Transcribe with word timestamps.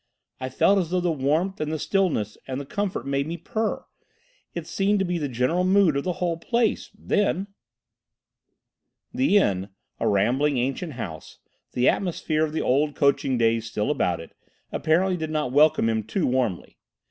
"I 0.39 0.49
felt 0.49 0.79
as 0.79 0.89
though 0.89 0.99
the 0.99 1.11
warmth 1.11 1.61
and 1.61 1.71
the 1.71 1.77
stillness 1.77 2.35
and 2.47 2.59
the 2.59 2.65
comfort 2.65 3.05
made 3.05 3.27
me 3.27 3.37
purr. 3.37 3.85
It 4.55 4.65
seemed 4.65 4.97
to 4.97 5.05
be 5.05 5.19
the 5.19 5.29
general 5.29 5.63
mood 5.63 5.95
of 5.95 6.03
the 6.03 6.13
whole 6.13 6.37
place—then." 6.37 7.45
The 9.13 9.37
inn, 9.37 9.69
a 9.99 10.07
rambling 10.07 10.57
ancient 10.57 10.93
house, 10.93 11.37
the 11.73 11.87
atmosphere 11.87 12.43
of 12.43 12.51
the 12.51 12.61
old 12.63 12.95
coaching 12.95 13.37
days 13.37 13.69
still 13.69 13.91
about 13.91 14.19
it, 14.19 14.33
apparently 14.71 15.17
did 15.17 15.29
not 15.29 15.51
welcome 15.51 15.87
him 15.87 16.01
too 16.01 16.25
warmly. 16.25 16.79